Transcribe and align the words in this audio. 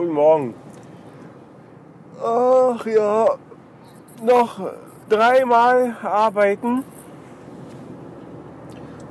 Guten 0.00 0.14
Morgen. 0.14 0.54
Ach 2.24 2.86
ja, 2.86 3.26
noch 4.24 4.58
dreimal 5.10 5.94
arbeiten. 6.02 6.84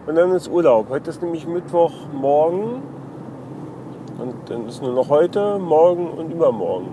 Und 0.08 0.16
dann 0.16 0.32
ist 0.32 0.50
Urlaub. 0.50 0.90
Heute 0.90 1.12
ist 1.12 1.22
nämlich 1.22 1.46
Mittwochmorgen. 1.46 2.82
Und 4.18 4.50
dann 4.50 4.68
ist 4.68 4.82
nur 4.82 4.94
noch 4.94 5.10
heute, 5.10 5.60
morgen 5.60 6.10
und 6.10 6.32
übermorgen. 6.32 6.88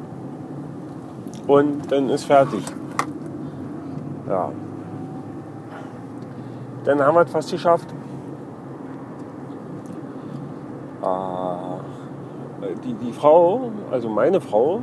Und 1.46 1.90
dann 1.90 2.10
ist 2.10 2.24
fertig. 2.24 2.64
Ja. 4.28 4.52
Dann 6.84 7.00
haben 7.00 7.14
wir 7.14 7.22
es 7.22 7.30
fast 7.30 7.50
geschafft. 7.50 7.88
Ah, 11.00 11.78
die, 12.84 12.94
die 12.94 13.12
Frau, 13.12 13.70
also 13.90 14.08
meine 14.08 14.40
Frau 14.40 14.80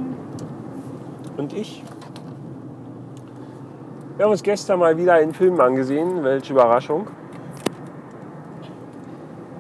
und 1.38 1.54
ich, 1.54 1.84
wir 4.16 4.26
haben 4.26 4.32
uns 4.32 4.44
gestern 4.44 4.80
mal 4.80 4.96
wieder 4.96 5.14
einen 5.14 5.34
Film 5.34 5.60
angesehen, 5.60 6.24
welche 6.24 6.54
Überraschung. 6.54 7.08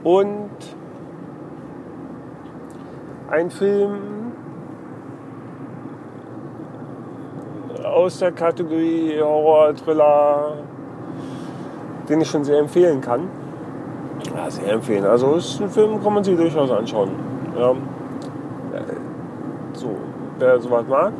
Und 0.03 0.51
ein 3.31 3.49
Film 3.49 4.31
aus 7.83 8.19
der 8.19 8.31
Kategorie 8.31 9.19
Horror, 9.19 9.73
Thriller, 9.73 10.57
den 12.07 12.21
ich 12.21 12.29
schon 12.29 12.43
sehr 12.43 12.59
empfehlen 12.59 13.01
kann. 13.01 13.27
Ja, 14.35 14.51
sehr 14.51 14.73
empfehlen. 14.73 15.05
Also 15.05 15.35
ist 15.35 15.59
ein 15.61 15.69
Film, 15.69 16.03
kann 16.03 16.13
man 16.13 16.23
sich 16.23 16.37
durchaus 16.37 16.69
anschauen. 16.69 17.09
Ja. 17.57 17.73
Wer 20.43 20.59
sowas 20.59 20.85
mag. 20.89 21.13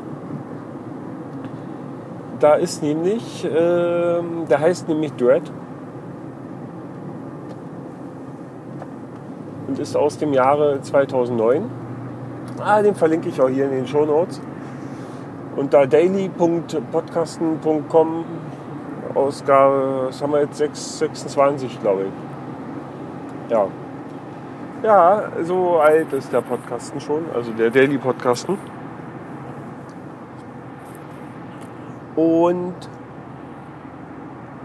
Da 2.41 2.55
ist 2.55 2.83
nämlich, 2.83 3.45
äh, 3.45 4.21
der 4.49 4.59
heißt 4.59 4.89
nämlich 4.89 5.13
Dread. 5.13 5.49
Und 9.65 9.79
ist 9.79 9.95
aus 9.95 10.17
dem 10.17 10.33
Jahre 10.33 10.81
2009. 10.81 11.71
Ah, 12.59 12.81
den 12.81 12.95
verlinke 12.95 13.29
ich 13.29 13.39
auch 13.39 13.47
hier 13.47 13.63
in 13.63 13.71
den 13.71 13.87
Show 13.87 14.05
Notes. 14.05 14.41
Unter 15.55 15.87
daily.podcasten.com 15.87 18.25
Ausgabe, 19.15 20.07
was 20.07 20.21
haben 20.21 20.33
wir 20.33 20.41
jetzt, 20.41 20.57
6, 20.57 20.99
26, 20.99 21.79
glaube 21.79 22.07
ich. 22.07 22.11
Ja. 23.49 23.67
Ja, 24.83 25.29
so 25.43 25.77
alt 25.77 26.11
ist 26.11 26.33
der 26.33 26.41
Podcasten 26.41 26.99
schon, 26.99 27.23
also 27.33 27.53
der 27.53 27.69
Daily 27.69 27.97
Podcasten. 27.97 28.57
Und 32.15 32.75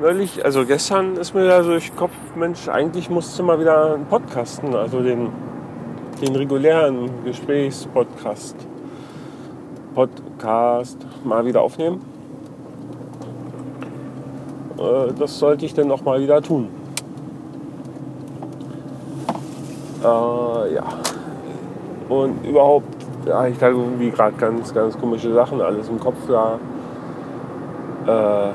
neulich, 0.01 0.45
also 0.45 0.67
gestern 0.67 1.17
ist 1.17 1.35
mir 1.35 1.47
da 1.47 1.63
so 1.63 1.71
durch 1.71 1.89
den 1.91 1.97
Kopf, 1.97 2.13
Mensch, 2.35 2.69
eigentlich 2.69 3.09
musste 3.09 3.43
mal 3.43 3.59
wieder 3.59 3.95
einen 3.95 4.07
Podcasten, 4.07 4.75
also 4.75 5.03
den, 5.03 5.31
den 6.21 6.37
regulären 6.37 7.11
Gesprächspodcast, 7.25 8.57
Podcast 9.95 10.99
mal 11.25 11.45
wieder 11.47 11.63
aufnehmen. 11.63 12.05
Äh, 14.79 15.13
das 15.19 15.39
sollte 15.39 15.65
ich 15.65 15.75
dann 15.75 15.89
noch 15.89 16.05
mal 16.05 16.21
wieder 16.21 16.43
tun. 16.43 16.69
Äh, 20.03 20.75
ja. 20.75 20.85
Und 22.09 22.47
überhaupt, 22.47 22.95
ja, 23.27 23.47
ich 23.47 23.59
da 23.59 23.69
irgendwie 23.69 24.11
gerade 24.11 24.37
ganz, 24.37 24.73
ganz 24.73 24.99
komische 24.99 25.33
Sachen 25.33 25.61
alles 25.61 25.89
im 25.89 25.99
Kopf 25.99 26.17
da. 26.29 26.59
Äh, 28.09 28.51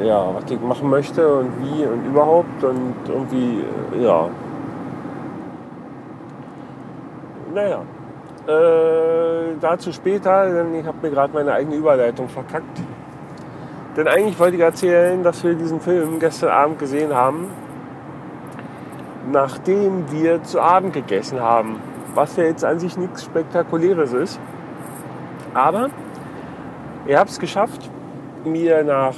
ja, 0.00 0.34
was 0.34 0.50
ich 0.50 0.60
machen 0.60 0.88
möchte 0.88 1.34
und 1.34 1.52
wie 1.60 1.84
und 1.84 2.06
überhaupt 2.06 2.64
und 2.64 2.94
irgendwie, 3.06 3.64
äh, 3.94 4.04
ja. 4.04 4.28
Naja, 7.54 7.82
äh, 8.46 9.56
dazu 9.60 9.92
später, 9.92 10.50
denn 10.50 10.74
ich 10.76 10.86
habe 10.86 10.96
mir 11.02 11.10
gerade 11.10 11.34
meine 11.34 11.52
eigene 11.52 11.76
Überleitung 11.76 12.28
verkackt. 12.28 12.80
Denn 13.94 14.08
eigentlich 14.08 14.38
wollte 14.38 14.56
ich 14.56 14.62
erzählen, 14.62 15.22
dass 15.22 15.44
wir 15.44 15.54
diesen 15.54 15.80
Film 15.80 16.18
gestern 16.20 16.50
Abend 16.50 16.78
gesehen 16.78 17.14
haben, 17.14 17.48
nachdem 19.30 20.10
wir 20.10 20.42
zu 20.42 20.60
Abend 20.60 20.94
gegessen 20.94 21.40
haben. 21.40 21.80
Was 22.14 22.36
ja 22.36 22.44
jetzt 22.44 22.64
an 22.64 22.78
sich 22.78 22.96
nichts 22.96 23.24
Spektakuläres 23.24 24.14
ist. 24.14 24.40
Aber 25.52 25.90
ihr 27.08 27.18
habt 27.18 27.30
es 27.30 27.40
geschafft, 27.40 27.90
mir 28.44 28.84
nach 28.84 29.14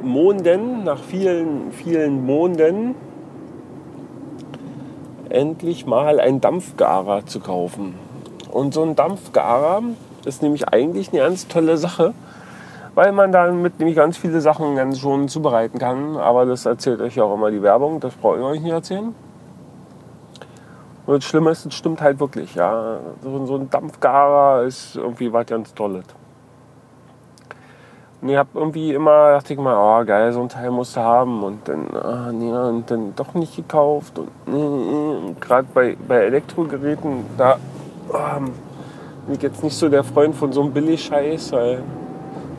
Monden, 0.00 0.84
nach 0.84 0.98
vielen, 0.98 1.72
vielen 1.72 2.24
Monden, 2.24 2.94
endlich 5.28 5.86
mal 5.86 6.20
einen 6.20 6.40
Dampfgarer 6.40 7.26
zu 7.26 7.40
kaufen. 7.40 7.94
Und 8.50 8.74
so 8.74 8.82
ein 8.82 8.94
Dampfgarer 8.94 9.82
ist 10.24 10.42
nämlich 10.42 10.68
eigentlich 10.68 11.12
eine 11.12 11.22
ganz 11.22 11.48
tolle 11.48 11.76
Sache, 11.76 12.14
weil 12.94 13.12
man 13.12 13.32
damit 13.32 13.78
nämlich 13.78 13.96
ganz 13.96 14.16
viele 14.16 14.40
Sachen 14.40 14.76
ganz 14.76 14.98
schon 14.98 15.28
zubereiten 15.28 15.78
kann. 15.78 16.16
Aber 16.16 16.46
das 16.46 16.66
erzählt 16.66 17.00
euch 17.00 17.16
ja 17.16 17.24
auch 17.24 17.34
immer 17.34 17.50
die 17.50 17.62
Werbung, 17.62 17.98
das 18.00 18.14
brauche 18.14 18.38
ich 18.38 18.44
euch 18.44 18.60
nicht 18.60 18.72
erzählen. 18.72 19.14
Und 21.04 21.16
das 21.16 21.24
Schlimme 21.24 21.50
ist, 21.50 21.66
es 21.66 21.74
stimmt 21.74 22.00
halt 22.00 22.20
wirklich. 22.20 22.54
Ja. 22.54 22.98
So, 23.22 23.44
so 23.46 23.56
ein 23.56 23.68
Dampfgarer 23.68 24.62
ist 24.62 24.96
irgendwie 24.96 25.32
was 25.32 25.46
ganz 25.46 25.74
Tolles. 25.74 26.04
Ich 28.24 28.36
habe 28.36 28.50
irgendwie 28.54 28.94
immer, 28.94 29.32
dachte 29.32 29.52
ich 29.52 29.58
mal, 29.58 29.76
oh 29.76 30.04
geil, 30.04 30.32
so 30.32 30.40
ein 30.40 30.48
Teil 30.48 30.70
musst 30.70 30.96
du 30.96 31.00
haben. 31.00 31.42
Und 31.42 31.66
dann, 31.66 31.88
ah, 31.96 32.30
nee, 32.32 32.52
und 32.52 32.88
dann 32.88 33.14
doch 33.16 33.34
nicht 33.34 33.56
gekauft. 33.56 34.16
Und, 34.16 34.54
und 34.54 35.40
gerade 35.40 35.66
bei, 35.74 35.96
bei 36.06 36.26
Elektrogeräten, 36.26 37.24
da 37.36 37.58
ähm, 38.14 38.52
bin 39.26 39.34
ich 39.34 39.42
jetzt 39.42 39.64
nicht 39.64 39.76
so 39.76 39.88
der 39.88 40.04
Freund 40.04 40.36
von 40.36 40.52
so 40.52 40.62
einem 40.62 40.72
Billig-Scheiß, 40.72 41.52
weil 41.52 41.82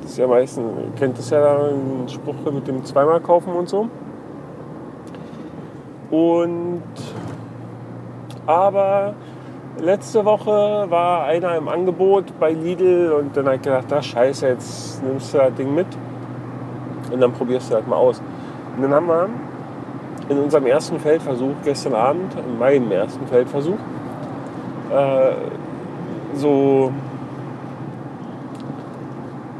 das 0.01 0.12
ist 0.12 0.18
ja 0.18 0.28
meistens, 0.28 0.66
ihr 0.66 1.00
kennt 1.00 1.18
das 1.18 1.29
ja 1.29 1.40
da, 1.40 1.69
den 1.69 2.09
Spruch 2.09 2.35
mit 2.51 2.68
dem 2.68 2.84
zweimal 2.84 3.22
kaufen 3.22 3.53
und 3.53 3.69
so. 3.69 3.88
Und 6.12 6.84
aber 8.45 9.16
letzte 9.80 10.26
Woche 10.26 10.86
war 10.90 11.26
einer 11.26 11.56
im 11.56 11.68
Angebot 11.68 12.38
bei 12.40 12.52
Lidl 12.52 13.14
und 13.20 13.36
dann 13.36 13.46
habe 13.46 13.56
ich 13.58 13.62
gedacht, 13.62 13.86
ach 13.92 14.04
scheiße, 14.04 14.48
jetzt 14.48 15.04
nimmst 15.04 15.34
du 15.34 15.38
das 15.38 15.54
Ding 15.56 15.74
mit 15.74 15.88
und 17.12 17.20
dann 17.20 17.32
probierst 17.32 17.72
du 17.72 17.76
das 17.76 17.88
mal 17.88 17.96
aus. 17.96 18.22
Und 18.76 18.84
dann 18.84 18.94
haben 18.94 19.08
wir 19.08 19.30
in 20.30 20.40
unserem 20.40 20.66
ersten 20.66 21.00
Feldversuch 21.00 21.56
gestern 21.64 21.94
Abend, 21.94 22.34
in 22.36 22.58
meinem 22.58 22.92
ersten 22.92 23.26
Feldversuch, 23.28 23.78
äh, 24.92 25.34
so, 26.36 26.92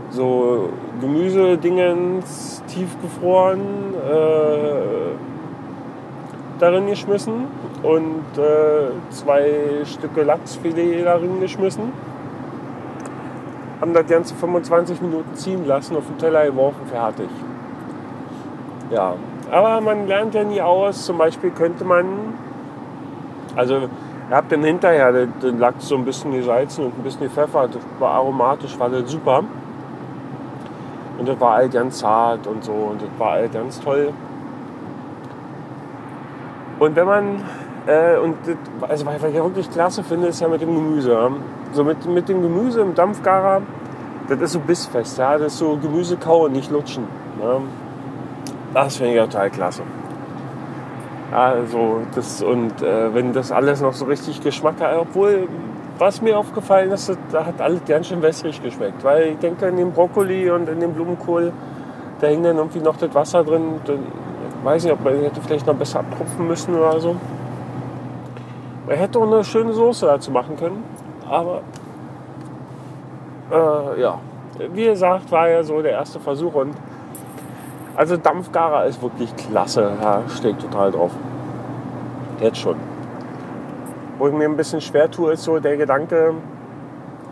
so 0.10 0.70
Gemüsedingens 1.02 2.64
tiefgefroren 2.68 3.60
äh, 4.10 5.16
darin 6.60 6.88
geschmissen 6.88 7.46
und 7.84 8.24
äh, 8.38 8.92
zwei 9.12 9.84
Stücke 9.86 10.24
Lachsfilet 10.24 11.06
darin 11.06 11.40
geschmissen. 11.40 11.92
Haben 13.82 13.94
das 13.94 14.08
Ganze 14.08 14.34
25 14.36 15.02
Minuten 15.02 15.36
ziehen 15.36 15.68
lassen, 15.68 15.98
auf 15.98 16.08
den 16.08 16.18
Teller 16.18 16.46
geworfen, 16.46 16.86
fertig. 16.90 17.30
Ja, 18.90 19.16
aber 19.52 19.82
man 19.82 20.08
lernt 20.08 20.34
ja 20.34 20.44
nie 20.44 20.62
aus. 20.62 21.06
Zum 21.06 21.18
Beispiel 21.18 21.52
könnte 21.52 21.84
man, 21.84 22.06
also 23.56 23.76
ihr 23.76 23.90
habt 24.36 24.52
dann 24.52 24.64
hinterher 24.64 25.12
den, 25.12 25.60
Lachs 25.60 25.90
so 25.90 25.96
ein 25.96 26.06
bisschen 26.06 26.32
gesalzen 26.32 26.86
und 26.86 26.98
ein 26.98 27.04
bisschen 27.04 27.24
gepfeffert. 27.24 27.76
Das 27.76 27.82
war 28.00 28.12
aromatisch, 28.12 28.80
war 28.80 28.90
das 28.90 29.12
super. 29.12 29.44
Und 31.18 31.28
das 31.28 31.40
war 31.40 31.56
halt 31.56 31.74
ganz 31.74 32.00
zart 32.00 32.48
und 32.48 32.64
so 32.64 32.72
und 32.72 33.02
das 33.02 33.10
war 33.18 33.32
halt 33.34 33.54
ganz 33.54 33.80
toll. 33.82 34.14
Und 36.80 36.96
wenn 36.96 37.06
man, 37.06 37.44
äh, 37.88 38.18
und 38.18 38.36
das, 38.46 38.90
also 38.90 39.06
was 39.06 39.16
ich 39.16 39.34
wirklich 39.34 39.70
klasse 39.70 40.04
finde, 40.04 40.28
ist 40.28 40.40
ja 40.40 40.48
mit 40.48 40.62
dem 40.62 40.74
Gemüse. 40.74 41.32
So 41.74 41.84
mit, 41.84 42.06
mit 42.06 42.30
dem 42.30 42.42
Gemüse 42.42 42.82
im 42.82 42.96
Dampfgarer, 42.96 43.62
das 44.30 44.40
ist 44.40 44.54
so 44.54 44.60
bissfest, 44.60 45.18
ja, 45.18 45.38
das 45.38 45.54
ist 45.54 45.60
so 45.60 45.78
Gemüse 45.78 46.18
kauen, 46.18 46.54
nicht 46.54 46.72
lutschen. 46.72 47.06
Ja. 47.42 47.60
Das 48.74 48.98
finde 48.98 49.14
ich 49.14 49.20
total 49.20 49.50
klasse. 49.50 49.84
Also 51.32 52.02
das 52.14 52.42
und 52.42 52.82
äh, 52.82 53.14
wenn 53.14 53.34
das 53.34 53.52
alles 53.52 53.82
noch 53.82 53.94
so 53.94 54.06
richtig 54.06 54.42
Geschmack 54.42 54.80
hat, 54.80 54.96
obwohl 54.98 55.48
was 55.98 56.22
mir 56.22 56.38
aufgefallen 56.38 56.92
ist, 56.92 57.16
da 57.32 57.46
hat 57.46 57.60
alles 57.60 57.82
ganz 57.86 58.08
schön 58.08 58.22
wässrig 58.22 58.62
geschmeckt, 58.62 59.04
weil 59.04 59.30
ich 59.30 59.38
denke 59.38 59.68
in 59.68 59.78
dem 59.78 59.92
Brokkoli 59.92 60.50
und 60.50 60.70
in 60.70 60.80
dem 60.80 60.94
Blumenkohl, 60.94 61.52
da 62.20 62.28
hing 62.28 62.44
dann 62.44 62.58
irgendwie 62.58 62.80
noch 62.80 62.98
das 62.98 63.14
Wasser 63.14 63.44
drin. 63.44 63.80
Ich 63.86 64.66
weiß 64.66 64.84
nicht, 64.84 64.94
ob 64.94 65.04
man 65.04 65.16
hätte 65.16 65.42
vielleicht 65.42 65.68
noch 65.68 65.76
besser 65.76 66.00
abtropfen 66.00 66.48
müssen 66.48 66.76
oder 66.76 67.00
so. 67.00 67.16
Man 68.88 68.98
hätte 68.98 69.20
auch 69.20 69.28
eine 69.28 69.44
schöne 69.44 69.74
Soße 69.74 70.06
dazu 70.06 70.32
machen 70.32 70.58
können. 70.58 70.84
Aber 71.30 71.62
äh, 73.52 74.02
ja, 74.02 74.20
wie 74.74 74.86
gesagt, 74.86 75.32
war 75.32 75.50
ja 75.50 75.64
so 75.64 75.82
der 75.82 75.94
erste 75.94 76.20
Versuch. 76.20 76.54
Und 76.54 76.76
also 77.96 78.18
Dampfgarer 78.18 78.86
ist 78.86 79.02
wirklich 79.02 79.36
klasse. 79.36 79.92
Ja, 80.02 80.22
steht 80.30 80.60
total 80.60 80.92
drauf. 80.92 81.12
Jetzt 82.40 82.58
schon. 82.58 82.76
Wo 84.18 84.28
ich 84.28 84.34
mir 84.34 84.46
ein 84.46 84.58
bisschen 84.58 84.82
schwer 84.82 85.10
tue, 85.10 85.34
ist 85.34 85.44
so 85.44 85.60
der 85.60 85.78
Gedanke, 85.78 86.34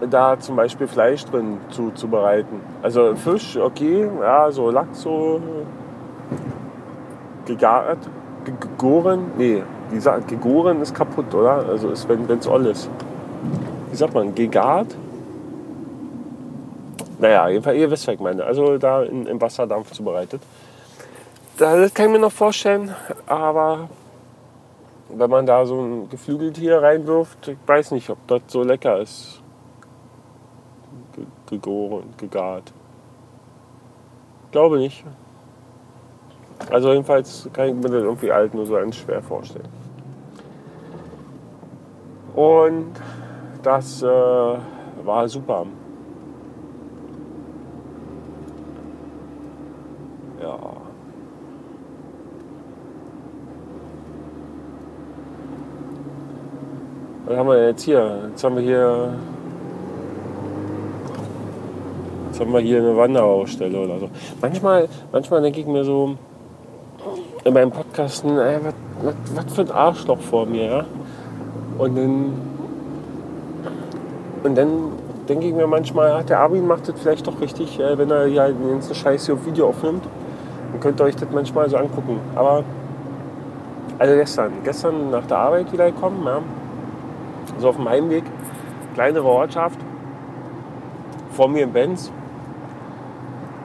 da 0.10 0.40
zum 0.40 0.56
Beispiel 0.56 0.88
Fleisch 0.88 1.26
drin 1.26 1.58
zuzubereiten. 1.70 2.60
Also 2.82 3.16
Fisch, 3.16 3.58
okay, 3.58 4.10
ja, 4.20 4.52
so 4.52 4.72
Lachs, 4.72 5.02
so 5.02 5.42
gegart, 7.46 8.00
gegoren, 8.46 9.32
nee, 9.38 9.64
die 9.92 10.00
gegoren 10.28 10.82
ist 10.82 10.94
kaputt, 10.94 11.34
oder? 11.34 11.66
Also 11.68 11.90
ist, 11.90 12.08
wenn 12.08 12.30
es 12.30 12.48
all 12.48 12.66
ist. 12.66 12.90
Wie 13.90 13.96
sagt 13.96 14.14
man, 14.14 14.34
gegart? 14.34 14.96
Naja, 17.20 17.50
jedenfalls, 17.50 17.78
ihr 17.78 17.92
wisst, 17.92 18.08
was 18.08 18.16
ich 18.16 18.20
meine. 18.20 18.44
Also 18.44 18.78
da 18.78 19.04
in, 19.04 19.28
im 19.28 19.40
Wasserdampf 19.40 19.92
zubereitet. 19.92 20.42
Das 21.58 21.94
kann 21.94 22.08
ich 22.08 22.12
mir 22.14 22.20
noch 22.20 22.32
vorstellen, 22.32 22.96
aber 23.28 23.90
wenn 25.10 25.30
man 25.30 25.46
da 25.46 25.66
so 25.66 25.80
ein 25.80 26.10
Geflügeltier 26.10 26.82
reinwirft, 26.82 27.50
ich 27.50 27.58
weiß 27.66 27.92
nicht, 27.92 28.10
ob 28.10 28.18
das 28.28 28.42
so 28.48 28.64
lecker 28.64 29.00
ist. 29.00 29.42
Gegoren, 31.48 32.14
gegart. 32.18 32.72
Glaube 34.52 34.80
nicht. 34.80 35.04
Also 36.70 36.92
jedenfalls 36.92 37.50
kann 37.54 37.70
ich 37.70 37.74
mir 37.76 37.90
das 37.90 38.04
irgendwie 38.04 38.32
alt 38.32 38.54
nur 38.54 38.66
so 38.66 38.74
ganz 38.74 38.96
schwer 38.96 39.22
vorstellen. 39.22 39.68
Und 42.36 42.94
das 43.64 44.02
äh, 44.02 44.08
war 44.08 45.28
super. 45.28 45.66
Ja. 50.42 50.58
Was 57.26 57.38
haben 57.38 57.50
wir 57.50 57.68
jetzt 57.68 57.84
hier? 57.84 58.30
Jetzt 58.30 58.44
haben 58.44 58.56
wir 58.56 58.64
hier. 58.64 59.14
Jetzt 62.28 62.40
haben 62.40 62.54
wir 62.54 62.60
hier 62.62 62.80
eine 62.80 62.96
Wanderausstelle 62.96 63.78
oder 63.78 64.00
so. 64.00 64.10
Manchmal, 64.42 64.88
manchmal 65.12 65.42
denke 65.42 65.60
ich 65.60 65.68
mir 65.68 65.84
so, 65.84 66.18
in 67.44 67.54
meinem 67.54 67.72
Podcasten, 67.72 68.38
ey, 68.38 68.60
was, 69.34 69.54
für 69.54 69.62
ein 69.62 69.72
Arschloch 69.72 70.20
vor 70.20 70.46
mir, 70.46 70.66
ja? 70.66 70.86
Und 71.78 71.96
dann, 71.98 72.34
und 74.44 74.58
dann 74.58 74.70
denke 75.28 75.48
ich 75.48 75.54
mir 75.54 75.66
manchmal, 75.66 76.12
ach, 76.12 76.24
der 76.24 76.40
Armin 76.40 76.68
macht 76.68 76.88
das 76.88 77.00
vielleicht 77.00 77.26
doch 77.26 77.42
richtig, 77.42 77.80
äh, 77.80 77.98
wenn 77.98 78.12
er 78.12 78.26
hier 78.26 78.48
den 78.50 78.70
ganzen 78.70 78.94
Scheiß 78.94 79.26
hier 79.26 79.36
auf 79.36 79.46
Video 79.46 79.70
aufnimmt. 79.70 80.04
Dann 80.72 80.82
könnt 80.82 81.02
ihr 81.02 81.06
euch 81.06 81.16
das 81.16 81.30
manchmal 81.32 81.70
so 81.70 81.78
angucken. 81.78 82.20
Aber, 82.36 82.64
also 83.98 84.16
gestern, 84.16 84.52
gestern 84.64 85.10
nach 85.10 85.26
der 85.26 85.38
Arbeit 85.38 85.72
wieder 85.74 85.92
gekommen, 85.92 86.22
ja, 86.26 86.42
so 87.58 87.70
auf 87.70 87.76
dem 87.76 87.90
Heimweg, 87.90 88.24
kleinere 88.94 89.26
Ortschaft, 89.26 89.80
vor 91.32 91.48
mir 91.48 91.64
im 91.64 91.74
Benz. 91.74 92.12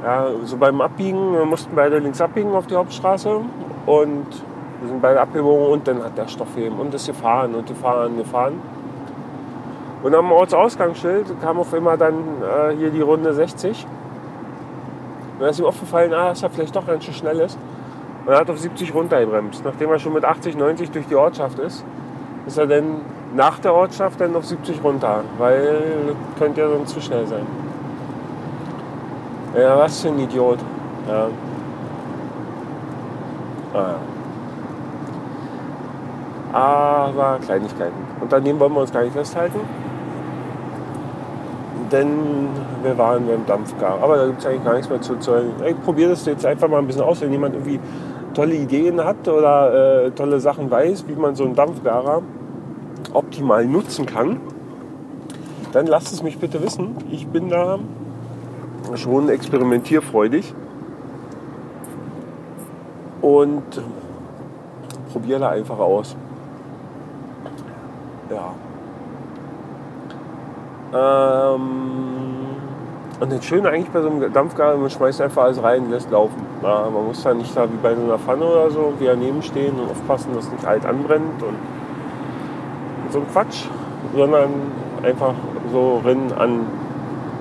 Ja, 0.02 0.28
so 0.44 0.56
beim 0.56 0.80
Abbiegen, 0.80 1.32
wir 1.32 1.44
mussten 1.44 1.74
beide 1.74 1.98
links 1.98 2.20
abbiegen 2.20 2.54
auf 2.54 2.66
die 2.66 2.76
Hauptstraße 2.76 3.40
und 3.86 4.26
wir 4.80 4.88
sind 4.88 5.00
beide 5.00 5.20
abgebogen 5.20 5.66
und 5.66 5.88
dann 5.88 6.02
hat 6.02 6.18
der 6.18 6.28
Stoffheben 6.28 6.78
und 6.78 6.92
ist 6.92 7.06
gefahren 7.06 7.54
und 7.54 7.66
gefahren, 7.66 8.16
gefahren. 8.16 8.60
Und 10.02 10.14
am 10.14 10.30
Ortsausgangsschild 10.30 11.40
kam 11.40 11.58
auf 11.58 11.72
einmal 11.72 11.96
dann 11.96 12.14
äh, 12.14 12.76
hier 12.76 12.90
die 12.90 13.00
Runde 13.00 13.32
60. 13.32 13.86
Und 15.34 15.40
da 15.40 15.48
ist 15.48 15.58
ihm 15.58 15.64
aufgefallen, 15.64 16.12
ah, 16.12 16.28
dass 16.28 16.42
er 16.42 16.50
vielleicht 16.50 16.76
doch 16.76 16.86
ganz 16.86 17.04
schön 17.04 17.14
schnell 17.14 17.40
ist. 17.40 17.58
Und 18.24 18.32
er 18.32 18.40
hat 18.40 18.50
auf 18.50 18.58
70 18.58 18.94
runtergebremst. 18.94 19.64
Nachdem 19.64 19.90
er 19.90 19.98
schon 19.98 20.12
mit 20.12 20.24
80, 20.24 20.56
90 20.56 20.90
durch 20.90 21.06
die 21.06 21.14
Ortschaft 21.14 21.58
ist, 21.58 21.84
ist 22.46 22.58
er 22.58 22.66
dann 22.66 23.00
nach 23.34 23.58
der 23.58 23.74
Ortschaft 23.74 24.20
dann 24.20 24.36
auf 24.36 24.44
70 24.44 24.82
runter. 24.84 25.22
Weil 25.38 26.14
könnte 26.38 26.60
ja 26.60 26.68
sonst 26.68 26.92
zu 26.92 27.00
schnell 27.00 27.26
sein. 27.26 27.46
Ja, 29.56 29.78
was 29.78 30.00
für 30.00 30.08
ein 30.08 30.18
Idiot. 30.18 30.58
Ja. 31.08 31.28
Ah. 33.76 33.96
Aber 36.52 37.38
Kleinigkeiten. 37.44 37.96
Und 38.20 38.32
an 38.32 38.44
dem 38.44 38.58
wollen 38.58 38.72
wir 38.72 38.80
uns 38.80 38.92
gar 38.92 39.02
nicht 39.02 39.12
festhalten. 39.12 39.60
Denn 41.92 42.48
wir 42.82 42.96
waren 42.96 43.26
beim 43.26 43.44
Dampfgar. 43.46 43.98
Aber 44.02 44.16
da 44.16 44.26
gibt 44.26 44.40
es 44.40 44.46
eigentlich 44.46 44.64
gar 44.64 44.74
nichts 44.74 44.88
mehr 44.88 45.00
zu 45.00 45.14
erzählen. 45.14 45.52
Ich 45.66 45.80
probiere 45.82 46.10
das 46.10 46.24
jetzt 46.24 46.46
einfach 46.46 46.68
mal 46.68 46.78
ein 46.78 46.86
bisschen 46.86 47.02
aus, 47.02 47.20
wenn 47.20 47.30
jemand 47.30 47.54
irgendwie 47.54 47.78
tolle 48.34 48.54
Ideen 48.54 49.02
hat 49.04 49.28
oder 49.28 50.06
äh, 50.06 50.10
tolle 50.10 50.40
Sachen 50.40 50.70
weiß, 50.70 51.06
wie 51.08 51.14
man 51.14 51.34
so 51.34 51.44
einen 51.44 51.54
Dampfgarer 51.54 52.22
optimal 53.12 53.64
nutzen 53.64 54.06
kann, 54.06 54.40
dann 55.72 55.86
lasst 55.86 56.12
es 56.12 56.22
mich 56.22 56.38
bitte 56.38 56.62
wissen. 56.62 56.96
Ich 57.10 57.26
bin 57.26 57.48
da 57.48 57.78
schon 58.94 59.28
experimentierfreudig 59.28 60.54
und 63.26 63.82
probiere 65.12 65.40
da 65.40 65.48
einfach 65.48 65.78
aus. 65.80 66.14
Ja. 68.30 68.54
Ähm, 70.94 71.60
und 73.18 73.32
das 73.32 73.44
Schöne 73.44 73.70
eigentlich 73.70 73.90
bei 73.90 74.00
so 74.00 74.08
einem 74.08 74.32
Dampfgarer, 74.32 74.76
man 74.76 74.90
schmeißt 74.90 75.20
einfach 75.22 75.44
alles 75.44 75.60
rein, 75.60 75.90
lässt 75.90 76.08
laufen. 76.10 76.40
Ja, 76.62 76.88
man 76.88 77.06
muss 77.06 77.22
da 77.24 77.34
nicht 77.34 77.56
da 77.56 77.64
wie 77.64 77.76
bei 77.82 77.96
so 77.96 78.02
einer 78.02 78.18
Pfanne 78.18 78.44
oder 78.44 78.70
so 78.70 78.92
wie 79.00 79.06
daneben 79.06 79.42
stehen 79.42 79.74
und 79.80 79.90
aufpassen, 79.90 80.32
dass 80.34 80.44
es 80.44 80.52
nicht 80.52 80.64
alt 80.64 80.86
anbrennt 80.86 81.42
und 81.42 81.56
so 83.10 83.18
ein 83.18 83.26
Quatsch, 83.32 83.64
sondern 84.14 84.50
einfach 85.02 85.34
so 85.72 86.00
rinnen 86.04 86.32
an, 86.32 86.60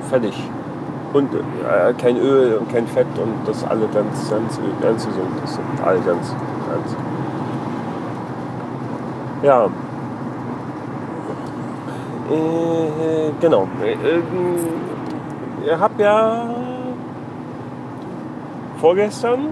fertig. 0.10 0.36
Und 1.16 1.34
äh, 1.34 1.94
kein 1.98 2.18
Öl 2.18 2.58
und 2.58 2.70
kein 2.74 2.86
Fett 2.88 3.08
und 3.18 3.48
das 3.48 3.64
alle 3.64 3.88
ganz, 3.88 4.30
ganz, 4.30 4.60
ganz 4.82 5.06
gesund. 5.08 5.30
Das 5.42 5.54
sind 5.54 5.64
alle 5.82 6.00
ganz, 6.02 6.36
ganz. 6.70 6.96
Ja. 9.42 9.68
Äh, 12.30 13.32
genau. 13.40 13.66
Äh, 13.82 13.96
ihr 15.66 15.80
habt 15.80 15.98
ja 16.02 16.54
vorgestern, 18.82 19.48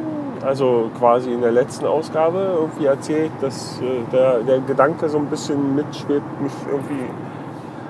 also 0.45 0.91
quasi 0.99 1.31
in 1.31 1.39
der 1.39 1.53
letzten 1.53 1.85
Ausgabe, 1.85 2.57
irgendwie 2.59 2.88
erzählt, 2.88 3.31
dass 3.39 3.79
äh, 3.79 4.01
der, 4.11 4.39
der 4.39 4.59
Gedanke 4.59 5.07
so 5.07 5.17
ein 5.17 5.27
bisschen 5.27 5.75
mitschwebt, 5.75 6.41
mich 6.41 6.51
irgendwie 6.69 7.05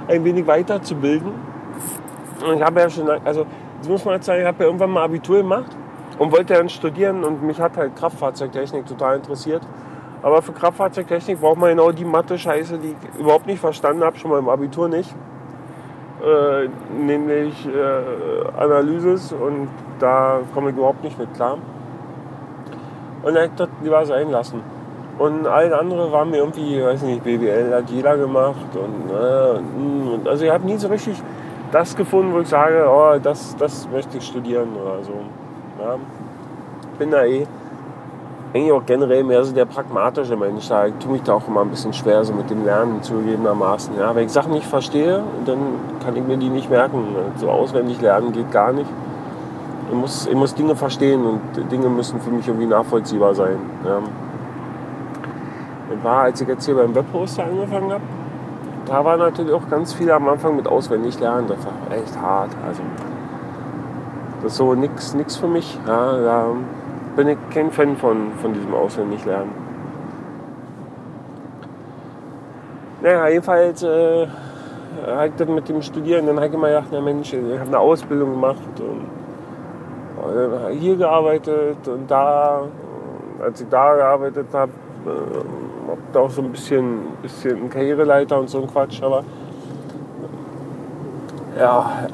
ein 0.09 0.23
wenig 0.23 0.45
weiterzubilden. 0.45 1.31
Und 2.47 2.57
ich 2.57 2.61
habe 2.61 2.81
ja 2.81 2.89
schon, 2.89 3.09
also 3.09 3.47
das 3.83 3.89
muss 3.89 4.05
man 4.05 4.15
jetzt 4.15 4.27
sagen, 4.27 4.39
ich 4.39 4.47
habe 4.47 4.59
ja 4.59 4.65
irgendwann 4.67 4.91
mal 4.91 5.03
Abitur 5.03 5.39
gemacht 5.39 5.75
und 6.17 6.31
wollte 6.31 6.53
dann 6.53 6.69
studieren 6.69 7.25
und 7.25 7.43
mich 7.43 7.59
hat 7.59 7.75
halt 7.75 7.97
Kraftfahrzeugtechnik 7.97 8.85
total 8.85 9.17
interessiert. 9.17 9.61
Aber 10.21 10.41
für 10.41 10.53
Kraftfahrzeugtechnik 10.53 11.41
braucht 11.41 11.57
man 11.57 11.71
genau 11.71 11.91
die 11.91 12.05
Mathe-Scheiße, 12.05 12.77
die 12.77 12.95
ich 12.95 13.19
überhaupt 13.19 13.45
nicht 13.45 13.59
verstanden 13.59 14.01
habe, 14.05 14.17
schon 14.17 14.31
mal 14.31 14.39
im 14.39 14.47
Abitur 14.47 14.87
nicht. 14.87 15.13
Äh, 16.23 16.69
nämlich 16.97 17.67
äh, 17.67 18.57
Analysis 18.57 19.33
und 19.33 19.67
da 19.99 20.39
komme 20.53 20.69
ich 20.69 20.77
überhaupt 20.77 21.03
nicht 21.03 21.19
mit 21.19 21.33
klar. 21.33 21.57
Und 23.21 23.35
dann 23.35 23.35
habe 23.35 23.45
ich 23.47 23.55
das 23.57 23.67
lieber 23.81 24.05
sein 24.05 24.31
lassen. 24.31 24.61
Und 25.19 25.45
allen 25.45 25.73
anderen 25.73 26.09
waren 26.13 26.31
mir 26.31 26.37
irgendwie, 26.37 26.81
weiß 26.81 27.01
nicht, 27.01 27.21
BWL 27.21 27.73
hat 27.73 27.89
jeder 27.89 28.15
gemacht 28.15 28.55
und, 28.75 29.13
äh, 29.13 30.15
und 30.15 30.25
also 30.25 30.45
ich 30.45 30.51
habe 30.51 30.65
nie 30.65 30.77
so 30.77 30.87
richtig 30.87 31.21
das 31.73 31.95
gefunden, 31.95 32.33
wo 32.33 32.39
ich 32.39 32.47
sage, 32.47 32.85
oh, 32.87 33.17
das, 33.21 33.55
das 33.57 33.89
möchte 33.91 34.17
ich 34.17 34.25
studieren 34.25 34.69
oder 34.75 35.03
so. 35.03 35.13
Ja. 35.81 35.95
Bin 36.99 37.11
da 37.11 37.23
eh 37.25 37.47
eigentlich 38.53 38.71
auch 38.71 38.85
generell 38.85 39.23
mehr 39.23 39.43
so 39.43 39.53
der 39.53 39.65
pragmatische 39.65 40.37
Mensch. 40.37 40.67
Da 40.69 40.87
tue 40.89 41.13
mich 41.13 41.23
da 41.23 41.33
auch 41.33 41.47
immer 41.47 41.61
ein 41.61 41.69
bisschen 41.69 41.91
schwer, 41.91 42.23
so 42.23 42.33
mit 42.33 42.49
dem 42.51 42.63
Lernen 42.63 43.01
zugegebenermaßen. 43.01 43.97
Ja, 43.97 44.13
wenn 44.13 44.25
ich 44.25 44.31
Sachen 44.31 44.53
nicht 44.53 44.67
verstehe, 44.67 45.23
dann 45.45 45.57
kann 46.03 46.15
ich 46.15 46.23
mir 46.23 46.37
die 46.37 46.49
nicht 46.49 46.69
merken. 46.69 47.03
So 47.37 47.49
auswendig 47.49 47.99
lernen 48.01 48.31
geht 48.31 48.51
gar 48.51 48.71
nicht. 48.71 48.89
Ich 49.89 49.95
muss, 49.95 50.27
ich 50.27 50.35
muss 50.35 50.53
Dinge 50.53 50.75
verstehen 50.75 51.25
und 51.25 51.71
Dinge 51.71 51.89
müssen 51.89 52.21
für 52.21 52.29
mich 52.29 52.47
irgendwie 52.47 52.67
nachvollziehbar 52.67 53.33
sein. 53.33 53.57
Ja. 53.83 53.99
Das 55.89 56.03
war, 56.03 56.21
als 56.23 56.39
ich 56.39 56.47
jetzt 56.47 56.65
hier 56.65 56.75
beim 56.75 56.93
Webposter 56.93 57.43
angefangen 57.45 57.91
habe, 57.91 58.03
da 58.85 59.05
war 59.05 59.17
natürlich 59.17 59.53
auch 59.53 59.69
ganz 59.69 59.93
viel 59.93 60.11
am 60.11 60.27
Anfang 60.27 60.55
mit 60.55 60.67
auswendig 60.67 61.19
lernen. 61.19 61.47
Das 61.47 61.57
war 61.65 61.97
echt 61.97 62.19
hart. 62.19 62.51
Also, 62.67 62.81
das 64.41 64.51
ist 64.51 64.57
so 64.57 64.73
nichts 64.73 65.37
für 65.37 65.47
mich. 65.47 65.79
Ja, 65.87 66.17
da 66.17 66.47
bin 67.15 67.27
ich 67.29 67.37
kein 67.53 67.71
Fan 67.71 67.95
von, 67.97 68.31
von 68.41 68.53
diesem 68.53 68.73
Auswendiglernen. 68.73 69.51
Naja, 73.01 73.27
jedenfalls 73.27 73.83
äh, 73.83 74.27
habe 75.05 75.27
ich 75.27 75.35
dann 75.35 75.55
mit 75.55 75.67
dem 75.67 75.81
Studieren, 75.81 76.25
dann 76.25 76.37
habe 76.37 76.47
ich 76.47 76.53
immer 76.53 76.69
gedacht, 76.69 76.87
na 76.91 77.01
Mensch, 77.01 77.33
ich 77.33 77.59
habe 77.59 77.67
eine 77.67 77.79
Ausbildung 77.79 78.31
gemacht 78.31 78.61
und, 78.79 79.23
dann 80.33 80.71
hier 80.71 80.95
gearbeitet 80.95 81.85
und 81.85 82.09
da, 82.09 82.61
als 83.41 83.59
ich 83.59 83.67
da 83.67 83.95
gearbeitet 83.95 84.47
habe, 84.53 84.71
habe 85.87 86.01
da 86.11 86.19
auch 86.19 86.29
so 86.29 86.41
ein 86.41 86.51
bisschen, 86.51 86.99
bisschen 87.21 87.69
Karriereleiter 87.69 88.39
und 88.39 88.49
so 88.49 88.61
ein 88.61 88.67
Quatsch, 88.67 89.01
aber 89.01 89.23
ja, 91.59 92.07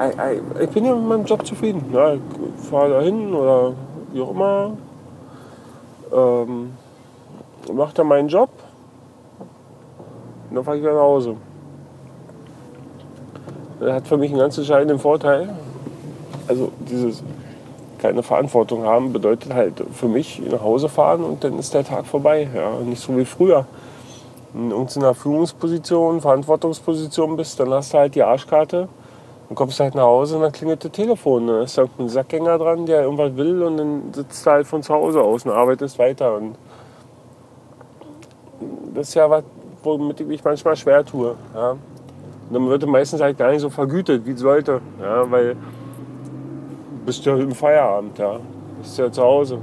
ich 0.59 0.69
bin 0.69 0.85
ja 0.85 0.93
mit 0.95 1.07
meinem 1.07 1.25
Job 1.25 1.45
zufrieden. 1.45 1.85
Ja, 1.93 2.13
ich 2.13 2.21
fahre 2.69 2.89
da 2.89 3.01
hin 3.01 3.33
oder 3.33 3.73
wie 4.11 4.21
auch 4.21 4.31
immer. 4.31 4.71
Ähm, 6.11 6.73
mache 7.73 7.93
dann 7.93 8.07
meinen 8.07 8.27
Job 8.27 8.49
und 10.49 10.55
dann 10.55 10.63
fahre 10.63 10.77
ich 10.77 10.83
wieder 10.83 10.93
nach 10.93 11.01
Hause. 11.01 11.35
Das 13.79 13.93
hat 13.93 14.07
für 14.07 14.17
mich 14.17 14.31
einen 14.31 14.39
ganz 14.39 14.57
entscheidenden 14.57 14.99
Vorteil. 14.99 15.49
Also 16.47 16.71
dieses 16.79 17.23
keine 17.99 18.23
Verantwortung 18.23 18.83
haben 18.83 19.13
bedeutet 19.13 19.53
halt 19.53 19.83
für 19.93 20.07
mich 20.07 20.41
nach 20.49 20.61
Hause 20.61 20.89
fahren 20.89 21.23
und 21.23 21.43
dann 21.43 21.59
ist 21.59 21.73
der 21.73 21.83
Tag 21.83 22.05
vorbei. 22.05 22.47
Ja, 22.55 22.71
nicht 22.83 23.01
so 23.01 23.17
wie 23.17 23.25
früher. 23.25 23.65
In 24.53 24.71
irgendeiner 24.71 25.13
Führungsposition, 25.13 26.21
Verantwortungsposition 26.21 27.35
bist, 27.37 27.59
dann 27.59 27.71
hast 27.71 27.93
du 27.93 27.99
halt 27.99 28.15
die 28.15 28.23
Arschkarte 28.23 28.89
dann 29.49 29.55
kommst 29.55 29.79
du 29.79 29.83
halt 29.83 29.95
nach 29.95 30.03
Hause 30.03 30.35
und 30.35 30.43
dann 30.43 30.51
klingelt 30.51 30.83
das 30.83 30.91
Telefon. 30.91 31.47
Dann 31.47 31.63
ist 31.63 31.75
da 31.75 31.85
ein 31.97 32.07
Sackgänger 32.07 32.59
dran, 32.59 32.85
der 32.85 33.01
irgendwas 33.01 33.35
will 33.35 33.63
und 33.63 33.77
dann 33.77 34.13
sitzt 34.13 34.45
du 34.45 34.51
halt 34.51 34.67
von 34.67 34.83
zu 34.83 34.93
Hause 34.93 35.23
aus 35.23 35.43
und 35.43 35.51
arbeitest 35.51 35.97
weiter. 35.97 36.35
Und 36.35 36.55
das 38.93 39.09
ist 39.09 39.15
ja 39.15 39.27
was, 39.27 39.43
womit 39.81 40.21
ich 40.21 40.27
mich 40.27 40.43
manchmal 40.43 40.75
schwer 40.75 41.03
tue. 41.03 41.33
Ja. 41.55 41.71
Und 41.71 41.79
dann 42.51 42.69
wird 42.69 42.85
meistens 42.85 43.21
halt 43.21 43.39
gar 43.39 43.49
nicht 43.49 43.61
so 43.61 43.71
vergütet, 43.71 44.23
wie 44.27 44.33
es 44.33 44.39
sollte. 44.39 44.81
Ja, 45.01 45.29
weil 45.31 45.55
du 45.55 45.59
bist 47.05 47.25
ja 47.25 47.35
im 47.35 47.51
Feierabend, 47.51 48.17
ja. 48.17 48.39
bist 48.81 48.97
ja 48.97 49.11
zu 49.11 49.21
Hause. 49.21 49.59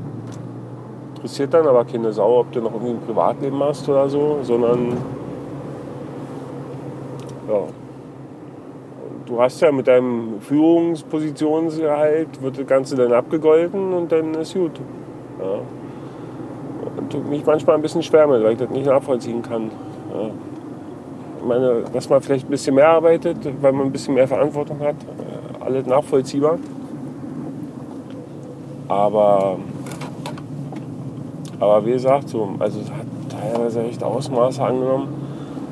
Interessiert 1.17 1.55
dann 1.55 1.67
aber 1.67 1.85
keine 1.85 2.13
Sau, 2.13 2.41
ob 2.41 2.53
du 2.53 2.61
noch 2.61 2.73
irgendwie 2.73 2.93
ein 2.93 3.01
Privatleben 3.01 3.63
hast 3.63 3.89
oder 3.89 4.09
so, 4.09 4.39
sondern 4.43 4.97
ja, 7.49 7.63
du 9.27 9.41
hast 9.41 9.61
ja 9.61 9.73
mit 9.73 9.87
deinem 9.87 10.41
Führungspositionsgehalt, 10.41 12.43
wird 12.43 12.59
das 12.59 12.67
Ganze 12.67 12.97
dann 12.97 13.13
abgegolten 13.13 13.93
und 13.93 14.11
dann 14.11 14.35
ist 14.35 14.55
gut. 14.55 14.73
Ja. 15.41 15.61
Und 16.97 17.13
tut 17.13 17.29
mich 17.29 17.45
manchmal 17.45 17.77
ein 17.77 17.83
bisschen 17.83 18.03
schwer 18.03 18.27
mit, 18.27 18.43
weil 18.43 18.53
ich 18.53 18.59
das 18.59 18.71
nicht 18.71 18.87
nachvollziehen 18.87 19.43
kann. 19.43 19.71
Ja. 20.15 20.31
Ich 21.39 21.47
meine, 21.47 21.85
dass 21.93 22.09
man 22.09 22.23
vielleicht 22.23 22.47
ein 22.47 22.51
bisschen 22.51 22.75
mehr 22.75 22.89
arbeitet, 22.89 23.37
weil 23.61 23.73
man 23.73 23.87
ein 23.87 23.93
bisschen 23.93 24.15
mehr 24.15 24.27
Verantwortung 24.27 24.81
hat, 24.81 24.97
äh, 24.97 25.65
alles 25.65 25.87
nachvollziehbar. 25.87 26.59
Aber, 28.89 29.57
aber 31.59 31.85
wie 31.85 31.93
gesagt, 31.93 32.29
so, 32.29 32.51
also 32.59 32.81
es 32.81 32.91
hat 32.91 33.07
teilweise 33.29 33.83
echt 33.83 34.03
Ausmaße 34.03 34.63
angenommen, 34.63 35.09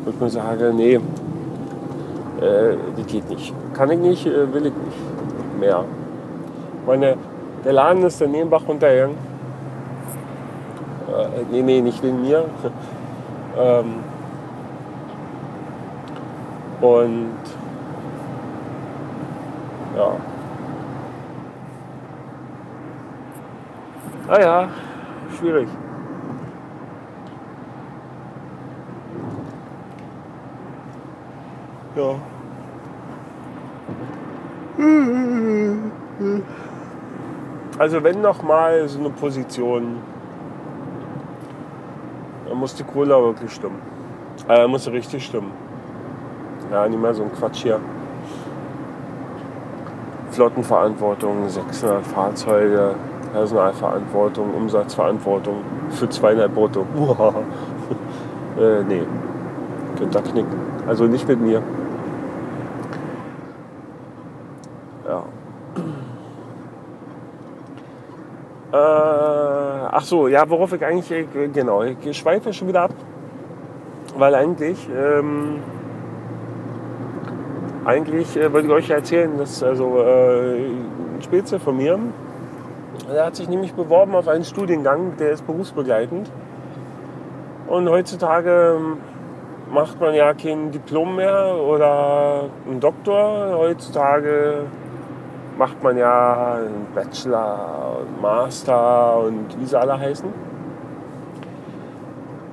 wo 0.05 0.11
ich 0.11 0.21
mir 0.21 0.31
sage, 0.31 0.73
nee, 0.75 0.95
äh, 0.95 2.77
das 2.97 3.07
geht 3.07 3.29
nicht. 3.31 3.55
Kann 3.73 3.91
ich 3.91 3.99
nicht, 3.99 4.27
äh, 4.27 4.53
will 4.53 4.67
ich 4.67 4.73
nicht 4.73 5.61
mehr. 5.61 5.85
Meine, 6.87 7.17
der 7.65 7.73
Laden 7.73 8.03
ist 8.03 8.21
der 8.21 8.29
Nebenbach 8.29 8.63
runtergegangen. 8.67 9.17
Äh, 11.09 11.45
nee, 11.51 11.63
nee, 11.63 11.81
nicht 11.81 12.03
wegen 12.03 12.21
mir. 12.23 12.45
ähm, 13.59 13.95
und 16.81 17.31
ja. 19.97 20.34
Ah 24.27 24.41
ja, 24.41 24.69
schwierig. 25.39 25.69
Ja. 31.95 32.15
Also 37.79 38.03
wenn 38.03 38.23
noch 38.23 38.43
mal 38.43 38.89
so 38.89 38.99
eine 38.99 39.11
Position, 39.11 39.99
dann 42.49 42.57
muss 42.57 42.75
die 42.75 42.85
Cola 42.85 43.21
wirklich 43.21 43.53
stimmen. 43.53 43.81
Äh, 44.49 44.67
muss 44.67 44.89
richtig 44.89 45.27
stimmen. 45.27 45.53
Ja, 46.73 46.89
nicht 46.89 47.01
mehr 47.01 47.13
so 47.13 47.25
ein 47.25 47.33
Quatsch 47.33 47.63
hier. 47.63 47.79
Flottenverantwortung, 50.31 51.49
600 51.49 52.07
Fahrzeuge, 52.07 52.95
Personalverantwortung, 53.35 54.55
Umsatzverantwortung 54.55 55.57
für 55.91 56.09
zweieinhalb 56.09 56.55
brutto. 56.55 56.87
äh, 58.61 58.85
nee, 58.85 59.03
könnt 59.99 60.15
ihr 60.15 60.23
knicken. 60.23 60.57
Also 60.87 61.05
nicht 61.05 61.27
mit 61.27 61.41
mir. 61.41 61.61
Äh, 68.73 68.77
ach 68.77 70.03
so, 70.03 70.27
ja, 70.27 70.51
worauf 70.51 70.73
ich 70.73 70.85
eigentlich, 70.85 71.09
äh, 71.13 71.47
genau, 71.53 71.85
ich 71.85 72.19
schweife 72.19 72.53
schon 72.53 72.67
wieder 72.67 72.83
ab, 72.83 72.91
weil 74.17 74.35
eigentlich, 74.35 74.89
ähm, 74.93 75.61
eigentlich 77.85 78.37
äh, 78.37 78.53
wollte 78.53 78.67
ich 78.67 78.73
euch 78.73 78.91
erzählen, 78.91 79.39
dass 79.39 79.63
also 79.63 79.99
äh, 79.99 80.57
ein 80.57 81.23
Spitze 81.23 81.61
von 81.61 81.77
mir, 81.77 82.01
der 83.15 83.27
hat 83.27 83.37
sich 83.37 83.49
nämlich 83.49 83.75
beworben 83.75 84.15
auf 84.15 84.29
einen 84.29 84.45
Studiengang, 84.45 85.17
der 85.17 85.31
ist 85.31 85.47
berufsbegleitend. 85.47 86.31
Und 87.67 87.89
heutzutage 87.89 88.77
ähm, 88.77 88.99
macht 89.73 90.01
man 90.01 90.15
ja 90.15 90.35
kein 90.35 90.71
Diplom 90.71 91.17
mehr 91.17 91.55
oder 91.57 92.51
einen 92.67 92.81
Doktor. 92.81 93.57
Heutzutage 93.57 94.67
macht 95.57 95.83
man 95.83 95.97
ja 95.97 96.55
einen 96.57 96.89
Bachelor 96.95 97.99
und 98.01 98.21
Master 98.21 99.19
und 99.19 99.59
wie 99.59 99.65
sie 99.65 99.79
alle 99.79 99.99
heißen. 99.99 100.29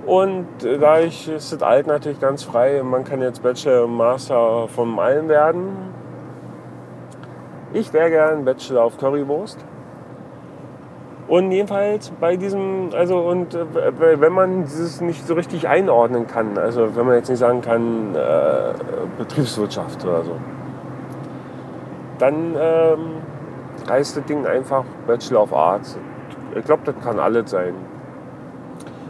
Und 0.05 0.47
dadurch 0.61 1.27
ist 1.27 1.53
das 1.53 1.61
Alt 1.61 1.87
natürlich 1.87 2.19
ganz 2.19 2.43
frei. 2.43 2.81
Man 2.83 3.03
kann 3.03 3.21
jetzt 3.21 3.43
Bachelor 3.43 3.85
und 3.85 3.97
Master 3.97 4.67
von 4.67 4.97
allem 4.99 5.27
werden. 5.27 5.91
Ich 7.73 7.91
wäre 7.93 8.09
gern 8.09 8.45
Bachelor 8.45 8.83
auf 8.83 8.97
Currywurst. 8.97 9.59
Und 11.31 11.49
jedenfalls 11.53 12.11
bei 12.19 12.35
diesem, 12.35 12.89
also 12.91 13.19
und 13.19 13.55
äh, 13.55 14.19
wenn 14.19 14.33
man 14.33 14.65
dieses 14.65 14.99
nicht 14.99 15.25
so 15.25 15.33
richtig 15.33 15.65
einordnen 15.65 16.27
kann, 16.27 16.57
also 16.57 16.93
wenn 16.93 17.05
man 17.05 17.15
jetzt 17.15 17.29
nicht 17.29 17.39
sagen 17.39 17.61
kann, 17.61 18.13
äh, 18.13 18.73
Betriebswirtschaft 19.17 20.03
oder 20.03 20.25
so, 20.25 20.35
dann 22.19 22.53
ähm, 22.59 22.99
heißt 23.89 24.17
das 24.17 24.25
Ding 24.25 24.45
einfach 24.45 24.83
Bachelor 25.07 25.43
of 25.43 25.53
Arts. 25.53 25.97
Ich 26.53 26.65
glaube, 26.65 26.81
das 26.83 26.95
kann 27.01 27.17
alles 27.17 27.49
sein. 27.49 27.75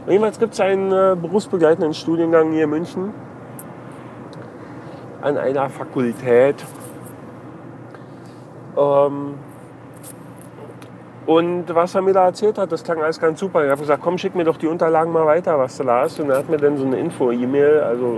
Und 0.06 0.12
jedenfalls 0.12 0.38
gibt 0.38 0.54
es 0.54 0.60
einen 0.60 0.92
äh, 0.92 1.16
berufsbegleitenden 1.20 1.96
Studiengang 1.96 2.52
hier 2.52 2.66
in 2.66 2.70
München 2.70 3.14
an 5.24 5.40
einer 5.40 5.70
Fakultät. 5.72 6.64
Ähm, 8.78 9.40
und 11.28 11.66
was 11.74 11.94
er 11.94 12.02
mir 12.02 12.14
da 12.14 12.26
erzählt 12.26 12.58
hat, 12.58 12.72
das 12.72 12.84
klang 12.84 13.02
alles 13.02 13.20
ganz 13.20 13.40
super. 13.40 13.64
Ich 13.64 13.70
habe 13.70 13.82
gesagt, 13.82 14.02
komm, 14.02 14.18
schick 14.18 14.34
mir 14.34 14.44
doch 14.44 14.58
die 14.58 14.68
Unterlagen 14.68 15.12
mal 15.12 15.26
weiter, 15.26 15.60
was 15.60 15.78
du 15.78 15.84
da 15.84 16.02
hast. 16.02 16.20
Und 16.20 16.32
er 16.32 16.38
hat 16.38 16.50
mir 16.50 16.58
dann 16.58 16.78
so 16.78 16.86
eine 16.86 17.00
Info-E-Mail, 17.00 17.82
also 17.82 18.18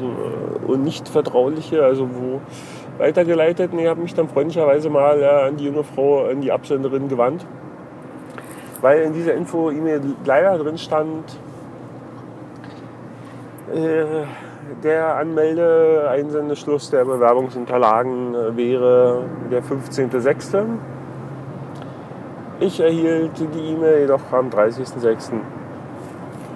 so, 0.00 0.72
und 0.72 0.82
nicht 0.82 1.08
vertrauliche, 1.08 1.84
also 1.84 2.08
wo 2.12 2.40
weitergeleitet 2.98 3.72
und 3.72 3.78
ich 3.80 3.88
habe 3.88 4.00
mich 4.00 4.14
dann 4.14 4.28
freundlicherweise 4.28 4.88
mal 4.88 5.20
ja, 5.20 5.40
an 5.46 5.56
die 5.56 5.64
junge 5.64 5.84
Frau, 5.84 6.26
an 6.26 6.40
die 6.40 6.52
Absenderin 6.52 7.08
gewandt. 7.08 7.44
Weil 8.80 9.02
in 9.02 9.12
dieser 9.12 9.34
Info-E-Mail 9.34 10.00
leider 10.24 10.58
drin 10.58 10.78
stand, 10.78 11.38
äh, 13.72 14.04
der 14.82 15.16
Anmelde-Einsendeschluss 15.16 16.90
der 16.90 17.04
Bewerbungsunterlagen 17.04 18.34
äh, 18.34 18.56
wäre 18.56 19.24
der 19.50 19.62
15.06. 19.62 20.78
Ich 22.60 22.78
erhielt 22.78 23.32
die 23.36 23.72
E-Mail 23.72 24.02
jedoch 24.02 24.20
am 24.30 24.48
30.06. 24.48 25.32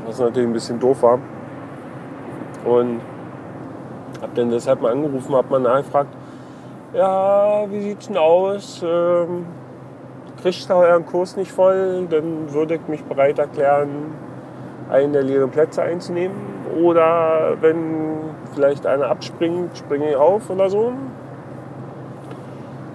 Was 0.07 0.21
natürlich 0.21 0.49
ein 0.49 0.53
bisschen 0.53 0.79
doof 0.79 1.03
war. 1.03 1.19
Und 2.65 3.01
habe 4.23 4.33
dann 4.35 4.51
deshalb 4.51 4.81
mal 4.81 4.93
angerufen, 4.93 5.35
habe 5.35 5.51
mal 5.51 5.61
nachgefragt, 5.61 6.11
ja, 6.95 7.67
wie 7.69 7.81
sieht's 7.81 8.07
denn 8.07 8.17
aus? 8.17 8.83
Ähm, 8.87 9.47
kriegt 10.41 10.71
ihr 10.71 10.77
euren 10.77 11.05
Kurs 11.05 11.37
nicht 11.37 11.51
voll, 11.51 12.07
dann 12.09 12.53
würde 12.53 12.77
ich 12.77 12.89
mich 12.89 13.05
bereit 13.05 13.39
erklären, 13.39 13.89
einen 14.91 15.13
der 15.13 15.23
leeren 15.23 15.51
Plätze 15.51 15.83
einzunehmen. 15.83 16.37
Oder 16.81 17.57
wenn 17.61 18.19
vielleicht 18.55 18.87
einer 18.87 19.09
abspringt, 19.09 19.77
springe 19.77 20.11
ich 20.11 20.17
auf 20.17 20.49
oder 20.49 20.71
so. 20.71 20.93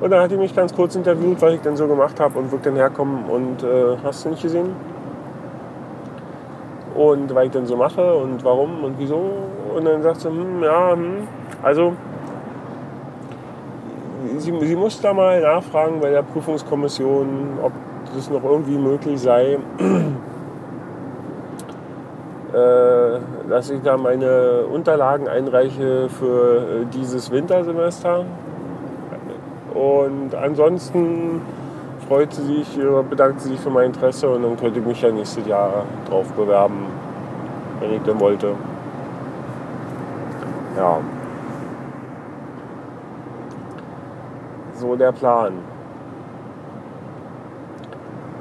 Und 0.04 0.12
dann 0.12 0.22
hat 0.22 0.32
die 0.32 0.36
mich 0.36 0.54
ganz 0.54 0.76
kurz 0.76 0.96
interviewt, 0.96 1.42
was 1.42 1.54
ich 1.54 1.62
denn 1.62 1.78
so 1.78 1.88
gemacht 1.88 2.20
habe 2.20 2.38
und 2.38 2.52
wird 2.52 2.66
dann 2.66 2.76
herkommen 2.76 3.24
und 3.30 3.64
äh, 3.64 3.96
hast 4.04 4.26
du 4.26 4.32
nicht 4.32 4.42
gesehen? 4.42 4.76
Und 6.94 7.34
was 7.34 7.46
ich 7.46 7.52
denn 7.52 7.66
so 7.66 7.78
mache 7.78 8.14
und 8.14 8.44
warum 8.44 8.84
und 8.84 8.96
wieso. 9.00 9.32
Und 9.74 9.86
dann 9.86 10.04
sagt 10.04 10.20
sie, 10.20 10.28
hm, 10.28 10.62
ja, 10.62 10.92
hm. 10.92 11.26
also 11.62 11.94
sie, 14.40 14.54
sie 14.60 14.76
muss 14.76 15.00
da 15.00 15.14
mal 15.14 15.40
nachfragen 15.40 16.02
bei 16.02 16.10
der 16.10 16.24
Prüfungskommission, 16.24 17.60
ob 17.64 17.72
das 18.14 18.30
noch 18.30 18.44
irgendwie 18.44 18.78
möglich 18.78 19.22
sei, 19.22 19.58
äh, 22.54 23.20
dass 23.48 23.70
ich 23.70 23.82
da 23.84 23.96
meine 23.96 24.66
Unterlagen 24.66 25.30
einreiche 25.30 26.10
für 26.10 26.58
äh, 26.58 26.86
dieses 26.94 27.32
Wintersemester. 27.32 28.26
Und 29.74 30.36
ansonsten 30.36 31.42
freut 32.08 32.34
sie 32.34 32.64
sich, 32.64 32.80
bedankt 33.10 33.42
sie 33.42 33.50
sich 33.50 33.60
für 33.60 33.70
mein 33.70 33.88
Interesse 33.88 34.30
und 34.30 34.44
dann 34.44 34.58
könnte 34.58 34.80
ich 34.80 34.86
mich 34.86 35.02
ja 35.02 35.12
nächstes 35.12 35.48
Jahr 35.48 35.86
drauf 36.10 36.32
bewerben, 36.34 36.86
wenn 37.80 37.94
ich 37.94 38.02
denn 38.04 38.20
wollte. 38.20 38.54
Ja. 40.78 40.98
So 44.76 44.96
der 44.96 45.12
Plan. 45.12 45.54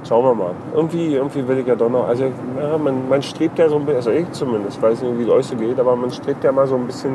Schauen 0.09 0.25
wir 0.25 0.35
mal. 0.35 0.55
Irgendwie, 0.75 1.15
irgendwie 1.15 1.47
will 1.47 1.59
ich 1.59 1.67
ja 1.67 1.77
doch 1.77 1.89
noch. 1.89 2.09
Also 2.09 2.25
ja, 2.25 2.77
man, 2.77 3.09
man 3.09 3.23
strebt 3.23 3.59
ja 3.59 3.69
so 3.69 3.77
ein 3.77 3.87
bisschen, 3.87 3.97
also 3.97 4.11
ich 4.11 4.31
zumindest, 4.33 4.83
weiß 4.83 5.03
nicht, 5.03 5.19
wie 5.19 5.23
es 5.23 5.29
euch 5.29 5.47
so 5.47 5.57
geht, 5.57 5.79
aber 5.79 5.95
man 5.95 6.11
strebt 6.11 6.43
ja 6.43 6.51
mal 6.51 6.67
so 6.67 6.75
ein 6.75 6.87
bisschen 6.87 7.15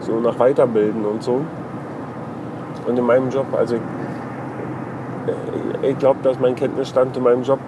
so 0.00 0.20
nach 0.20 0.38
Weiterbilden 0.38 1.04
und 1.04 1.22
so. 1.22 1.40
Und 2.90 2.98
in 2.98 3.06
meinem 3.06 3.30
Job, 3.30 3.46
also 3.56 3.76
ich, 3.76 3.82
ich 5.82 5.98
glaube, 5.98 6.18
dass 6.24 6.40
mein 6.40 6.56
Kenntnisstand 6.56 7.16
in 7.16 7.22
meinem 7.22 7.44
Job 7.44 7.60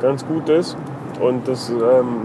ganz 0.00 0.26
gut 0.26 0.48
ist. 0.48 0.78
Und 1.20 1.46
das 1.46 1.68
ähm, 1.68 2.22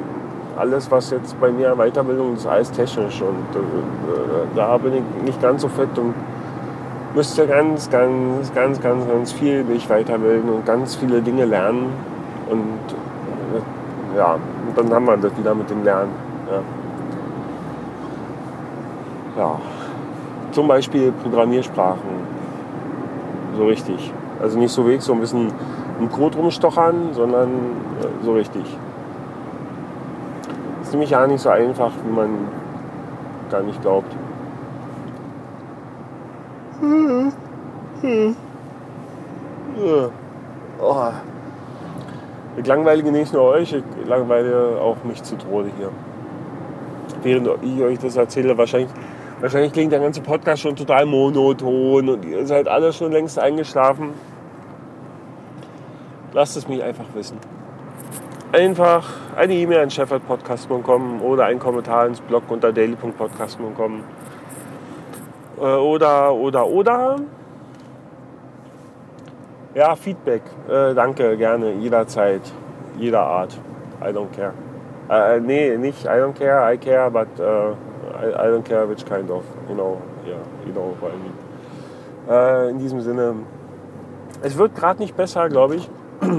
alles, 0.58 0.89
was 0.89 1.10
jetzt 1.10 1.39
bei 1.41 1.51
mir 1.51 1.75
Weiterbildung 1.75 2.36
ist, 2.36 2.48
alles 2.48 2.72
technisch. 2.72 3.22
Und 3.22 3.53
äh, 3.53 4.56
da 4.56 4.77
bin 4.77 4.94
ich 4.94 5.24
nicht 5.25 5.41
ganz 5.41 5.62
so 5.62 5.68
fit 5.68 5.89
und 5.98 6.13
müsste 7.15 7.46
ganz, 7.48 7.89
ganz, 7.89 8.53
ganz, 8.53 8.79
ganz, 8.79 9.06
ganz 9.06 9.34
viel 9.34 9.65
mich 9.65 9.89
weiterbilden 9.89 10.50
und 10.50 10.65
ganz 10.65 10.96
viele 10.96 11.22
Dinge 11.22 11.44
lernen. 11.44 11.91
Und 12.50 12.79
äh, 14.15 14.18
ja, 14.18 14.36
und 14.36 14.77
dann 14.77 14.94
haben 14.94 15.06
wir 15.06 15.18
das 15.18 15.38
wieder 15.38 15.53
mit 15.53 15.70
dem 15.70 15.84
Lernen. 15.84 16.12
Ja. 19.36 19.41
ja. 19.41 19.60
Zum 20.51 20.68
Beispiel 20.68 21.12
Programmiersprachen. 21.12 22.10
So 23.58 23.65
richtig. 23.65 24.13
Also 24.41 24.58
nicht 24.58 24.72
so 24.72 24.88
weg, 24.88 25.01
so 25.01 25.13
ein 25.13 25.20
bisschen 25.20 25.51
im 26.00 26.10
Code 26.10 26.38
rumstochern, 26.38 27.13
sondern 27.13 27.50
äh, 27.50 28.24
so 28.24 28.34
richtig. 28.34 28.63
Ist 30.82 30.91
nämlich 30.91 31.10
ja 31.10 31.27
nicht 31.27 31.41
so 31.41 31.50
einfach, 31.50 31.91
wie 32.06 32.12
man 32.12 32.29
gar 33.51 33.62
nicht 33.62 33.82
glaubt. 33.82 34.12
Hm. 36.79 37.32
Hm. 38.01 38.36
Oh. 40.82 41.12
Ich 42.58 42.65
langweilige 42.65 43.12
nicht 43.12 43.34
nur 43.34 43.44
euch, 43.44 43.74
ich 43.74 43.84
langweile 44.08 44.79
auch 44.82 44.98
mich 45.03 45.22
zu 45.24 45.38
Tode 45.38 45.70
hier. 45.77 45.89
Während 47.23 47.50
ich 47.63 47.82
euch 47.82 48.00
das 48.00 48.15
erzähle, 48.15 48.58
wahrscheinlich, 48.58 48.89
wahrscheinlich 49.39 49.73
klingt 49.73 49.91
der 49.91 49.99
ganze 49.99 50.21
Podcast 50.21 50.62
schon 50.62 50.75
total 50.75 51.06
monoton 51.06 52.10
und 52.10 52.25
ihr 52.25 52.45
seid 52.45 52.67
alle 52.67 52.93
schon 52.93 53.12
längst 53.12 53.39
eingeschlafen. 53.39 54.13
Lasst 56.34 56.58
es 56.58 56.67
mich 56.67 56.84
einfach 56.84 57.06
wissen. 57.13 57.38
Einfach 58.52 59.08
eine 59.36 59.54
E-Mail 59.54 59.80
an 59.80 59.91
chef.podcast.com 59.91 61.21
oder 61.21 61.45
einen 61.45 61.60
Kommentar 61.60 62.08
ins 62.08 62.19
Blog 62.21 62.43
unter 62.49 62.71
daily.podcast.com 62.71 64.04
äh, 65.60 65.62
oder, 65.62 66.34
oder, 66.34 66.67
oder. 66.67 67.17
Ja, 69.75 69.95
Feedback. 69.95 70.41
Äh, 70.67 70.95
danke, 70.95 71.38
gerne, 71.38 71.73
jederzeit, 71.73 72.41
jeder 72.97 73.21
Art. 73.21 73.58
I 74.02 74.08
don't 74.08 74.32
care. 74.36 74.54
Äh, 75.10 75.39
nee, 75.39 75.78
nicht 75.78 76.06
I 76.06 76.19
don't 76.19 76.34
care, 76.34 76.73
I 76.73 76.78
care, 76.78 77.10
but 77.12 77.28
uh, 77.39 77.75
I, 78.19 78.27
I, 78.27 78.47
don't 78.49 78.63
care 78.63 78.86
which 78.86 79.05
kind 79.05 79.32
of, 79.32 79.43
you 79.69 79.75
know, 79.75 80.01
yeah, 80.25 80.43
you 80.65 80.73
know 80.73 80.95
what 80.99 81.13
I 81.13 81.17
mean. 81.17 81.34
Äh, 82.27 82.69
in 82.69 82.79
diesem 82.79 83.01
Sinne, 83.01 83.36
es 84.41 84.58
wird 84.58 84.75
gerade 84.75 84.99
nicht 84.99 85.15
besser, 85.15 85.49
glaube 85.49 85.75
ich. 85.75 85.89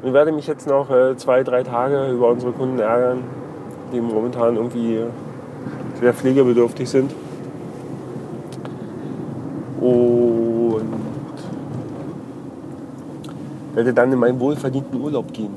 Ich 0.00 0.12
werde 0.12 0.30
mich 0.30 0.46
jetzt 0.46 0.68
noch 0.68 0.90
äh, 0.90 1.16
zwei, 1.16 1.42
drei 1.42 1.64
Tage 1.64 2.12
über 2.12 2.28
unsere 2.28 2.52
Kunden 2.52 2.78
ärgern, 2.78 3.24
die 3.92 4.00
momentan 4.00 4.54
irgendwie 4.54 5.00
sehr 6.00 6.14
pflegebedürftig 6.14 6.88
sind. 6.88 7.12
Und 9.80 10.82
werde 13.74 13.92
dann 13.92 14.12
in 14.12 14.20
meinen 14.20 14.38
wohlverdienten 14.38 15.00
Urlaub 15.00 15.32
gehen. 15.32 15.54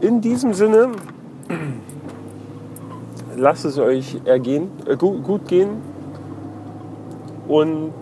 In 0.00 0.22
diesem 0.22 0.54
Sinne, 0.54 0.92
lasst 3.36 3.64
es 3.64 3.78
euch 3.78 4.20
ergehen, 4.24 4.70
äh, 4.86 4.96
gut, 4.96 5.22
gut 5.22 5.48
gehen 5.48 5.80
und 7.48 7.94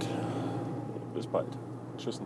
bis 1.14 1.26
bald. 1.26 1.46
Tschüss. 1.98 2.20